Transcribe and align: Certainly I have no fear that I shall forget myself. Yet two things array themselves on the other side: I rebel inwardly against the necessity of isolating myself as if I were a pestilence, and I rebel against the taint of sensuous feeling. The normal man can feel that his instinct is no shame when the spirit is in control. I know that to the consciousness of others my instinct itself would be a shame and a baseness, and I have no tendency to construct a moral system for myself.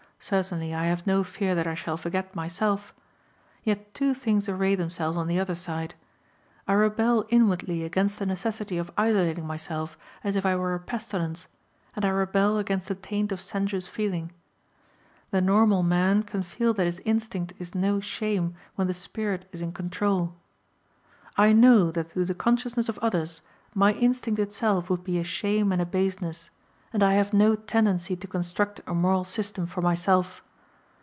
Certainly 0.23 0.75
I 0.75 0.85
have 0.85 1.07
no 1.07 1.23
fear 1.23 1.55
that 1.55 1.65
I 1.65 1.73
shall 1.73 1.97
forget 1.97 2.35
myself. 2.35 2.93
Yet 3.63 3.91
two 3.95 4.13
things 4.13 4.47
array 4.47 4.75
themselves 4.75 5.17
on 5.17 5.25
the 5.25 5.39
other 5.39 5.55
side: 5.55 5.95
I 6.67 6.73
rebel 6.73 7.25
inwardly 7.29 7.83
against 7.83 8.19
the 8.19 8.27
necessity 8.27 8.77
of 8.77 8.91
isolating 8.95 9.47
myself 9.47 9.97
as 10.23 10.35
if 10.35 10.45
I 10.45 10.55
were 10.57 10.75
a 10.75 10.79
pestilence, 10.79 11.47
and 11.95 12.05
I 12.05 12.09
rebel 12.09 12.59
against 12.59 12.87
the 12.87 12.93
taint 12.93 13.31
of 13.31 13.41
sensuous 13.41 13.87
feeling. 13.87 14.31
The 15.31 15.41
normal 15.41 15.81
man 15.81 16.21
can 16.21 16.43
feel 16.43 16.75
that 16.75 16.85
his 16.85 16.99
instinct 17.03 17.53
is 17.57 17.73
no 17.73 17.99
shame 17.99 18.53
when 18.75 18.85
the 18.85 18.93
spirit 18.93 19.49
is 19.51 19.63
in 19.63 19.71
control. 19.71 20.35
I 21.35 21.51
know 21.51 21.89
that 21.89 22.11
to 22.11 22.25
the 22.25 22.35
consciousness 22.35 22.87
of 22.89 22.99
others 22.99 23.41
my 23.73 23.93
instinct 23.93 24.39
itself 24.39 24.87
would 24.87 25.03
be 25.03 25.17
a 25.17 25.23
shame 25.23 25.71
and 25.71 25.81
a 25.81 25.85
baseness, 25.87 26.51
and 26.93 27.01
I 27.01 27.13
have 27.13 27.31
no 27.31 27.55
tendency 27.55 28.17
to 28.17 28.27
construct 28.27 28.81
a 28.85 28.93
moral 28.93 29.23
system 29.23 29.65
for 29.65 29.81
myself. 29.81 30.41